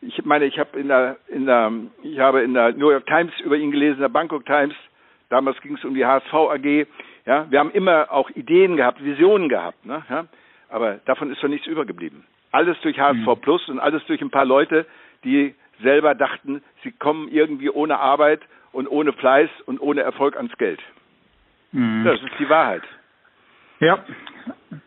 ich 0.00 0.24
meine, 0.24 0.46
ich 0.46 0.58
habe 0.58 0.78
in 0.80 0.88
der, 0.88 1.18
in 1.28 1.44
der, 1.44 1.70
ich 2.02 2.18
habe 2.18 2.40
in 2.40 2.54
der 2.54 2.72
New 2.72 2.90
York 2.90 3.06
Times 3.06 3.38
über 3.40 3.56
ihn 3.56 3.70
gelesen, 3.70 3.96
in 3.96 4.00
der 4.00 4.08
Bangkok 4.08 4.46
Times. 4.46 4.74
Damals 5.28 5.60
ging 5.60 5.76
es 5.76 5.84
um 5.84 5.94
die 5.94 6.06
HSV 6.06 6.32
AG. 6.32 6.86
Ja, 7.26 7.46
wir 7.50 7.58
haben 7.58 7.72
immer 7.72 8.10
auch 8.10 8.30
Ideen 8.30 8.78
gehabt, 8.78 9.04
Visionen 9.04 9.50
gehabt. 9.50 9.84
Ne? 9.84 10.02
Ja? 10.08 10.24
Aber 10.70 11.00
davon 11.04 11.30
ist 11.30 11.42
doch 11.42 11.48
nichts 11.48 11.66
übergeblieben. 11.66 12.24
Alles 12.50 12.80
durch 12.80 12.98
HSV 12.98 13.26
mhm. 13.26 13.40
Plus 13.42 13.68
und 13.68 13.78
alles 13.78 14.02
durch 14.06 14.22
ein 14.22 14.30
paar 14.30 14.46
Leute, 14.46 14.86
die 15.22 15.54
selber 15.82 16.14
dachten, 16.14 16.62
sie 16.82 16.92
kommen 16.92 17.28
irgendwie 17.28 17.70
ohne 17.70 17.98
Arbeit 17.98 18.40
und 18.72 18.86
ohne 18.88 19.12
Fleiß 19.12 19.50
und 19.66 19.80
ohne 19.80 20.02
Erfolg 20.02 20.36
ans 20.36 20.56
Geld. 20.58 20.80
Mhm. 21.72 22.04
Das 22.04 22.20
ist 22.20 22.38
die 22.38 22.48
Wahrheit. 22.48 22.82
Ja, 23.80 24.04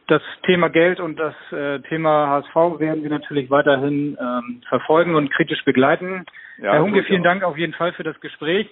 das 0.08 0.22
Thema 0.46 0.70
Geld 0.70 1.00
und 1.00 1.18
das 1.18 1.34
äh, 1.52 1.80
Thema 1.82 2.28
HSV 2.28 2.80
werden 2.80 3.04
wir 3.04 3.10
natürlich 3.10 3.50
weiterhin 3.50 4.18
ähm, 4.20 4.62
verfolgen 4.68 5.16
und 5.16 5.32
kritisch 5.32 5.64
begleiten. 5.64 6.26
Ja, 6.58 6.74
Herr 6.74 6.82
Hunke, 6.82 7.04
vielen 7.04 7.24
Dank 7.24 7.44
auf 7.44 7.58
jeden 7.58 7.74
Fall 7.74 7.94
für 7.94 8.04
das 8.04 8.20
Gespräch. 8.20 8.70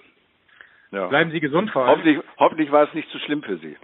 Ja. 0.90 1.06
Bleiben 1.06 1.30
Sie 1.30 1.40
gesund 1.40 1.70
vor 1.70 1.82
allem. 1.82 1.90
Hoffentlich, 1.90 2.18
hoffentlich 2.38 2.72
war 2.72 2.84
es 2.84 2.94
nicht 2.94 3.08
zu 3.10 3.18
schlimm 3.20 3.42
für 3.42 3.56
Sie. 3.58 3.76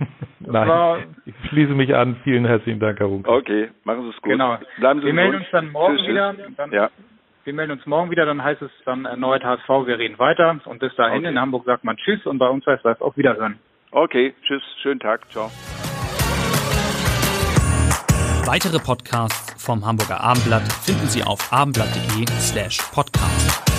Nein, 0.40 1.16
ich 1.24 1.34
schließe 1.48 1.72
mich 1.72 1.94
an. 1.94 2.16
Vielen 2.24 2.44
herzlichen 2.44 2.80
Dank, 2.80 2.98
Herr 2.98 3.08
Hunke. 3.08 3.30
Okay, 3.30 3.70
machen 3.84 4.02
Sie 4.02 4.10
es 4.10 4.16
gut. 4.16 4.32
Genau. 4.32 4.58
Bleiben 4.78 5.00
Sie 5.00 5.06
wir 5.06 5.14
melden 5.14 5.36
uns 5.36 5.46
dann 5.52 5.70
morgen 5.70 5.96
tschüss, 5.96 6.08
wieder. 6.08 6.34
Dann 6.56 6.72
ja. 6.72 6.90
Wir 7.44 7.54
melden 7.54 7.72
uns 7.72 7.86
morgen 7.86 8.10
wieder, 8.10 8.26
dann 8.26 8.44
heißt 8.44 8.60
es 8.60 8.70
dann 8.84 9.06
erneut 9.06 9.42
HSV, 9.42 9.68
wir 9.86 9.98
reden 9.98 10.18
weiter. 10.18 10.60
Und 10.66 10.78
bis 10.78 10.94
dahin 10.96 11.20
okay. 11.20 11.28
in 11.28 11.40
Hamburg 11.40 11.64
sagt 11.64 11.84
man 11.84 11.96
Tschüss 11.96 12.26
und 12.26 12.38
bei 12.38 12.48
uns 12.48 12.66
heißt 12.66 12.84
das 12.84 13.00
auch 13.00 13.16
Wiederhören. 13.16 13.58
Okay, 13.92 14.34
Tschüss, 14.46 14.62
schönen 14.82 15.00
Tag, 15.00 15.30
ciao. 15.30 15.50
Weitere 18.44 18.78
Podcasts 18.78 19.64
vom 19.64 19.86
Hamburger 19.86 20.20
Abendblatt 20.20 20.70
finden 20.70 21.06
Sie 21.06 21.22
auf 21.22 21.52
abendblatt.de 21.52 22.26
slash 22.40 22.78
podcast. 22.92 23.69